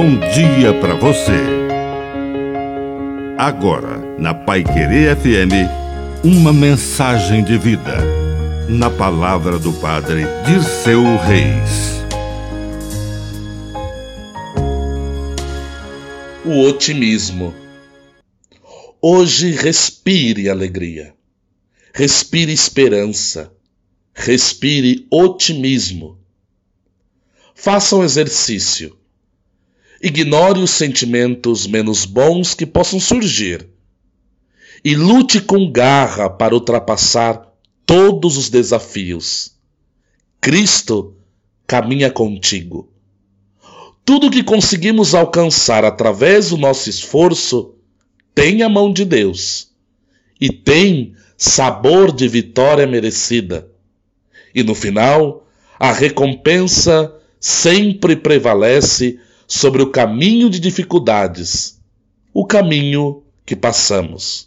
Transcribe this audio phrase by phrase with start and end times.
[0.00, 1.32] bom dia para você.
[3.36, 7.96] Agora, na Pai Querer FM, uma mensagem de vida.
[8.68, 11.98] Na palavra do Padre de seu Reis.
[16.44, 17.52] O otimismo.
[19.02, 21.12] Hoje respire alegria.
[21.92, 23.52] Respire esperança.
[24.14, 26.20] Respire otimismo.
[27.52, 28.96] Faça um exercício
[30.00, 33.68] Ignore os sentimentos menos bons que possam surgir
[34.84, 37.52] e lute com garra para ultrapassar
[37.84, 39.56] todos os desafios.
[40.40, 41.16] Cristo
[41.66, 42.92] caminha contigo.
[44.04, 47.74] Tudo que conseguimos alcançar através do nosso esforço
[48.34, 49.72] tem a mão de Deus
[50.40, 53.68] e tem sabor de vitória merecida.
[54.54, 55.46] E no final,
[55.78, 61.80] a recompensa sempre prevalece sobre o caminho de dificuldades,
[62.34, 64.46] o caminho que passamos.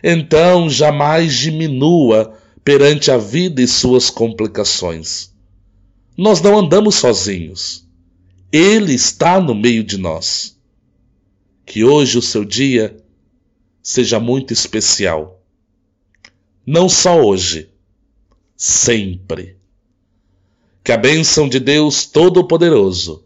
[0.00, 5.32] Então jamais diminua perante a vida e suas complicações.
[6.16, 7.84] Nós não andamos sozinhos.
[8.52, 10.56] Ele está no meio de nós.
[11.64, 12.96] Que hoje o seu dia
[13.82, 15.42] seja muito especial.
[16.64, 17.70] Não só hoje,
[18.56, 19.56] sempre.
[20.84, 23.25] Que a bênção de Deus Todo-Poderoso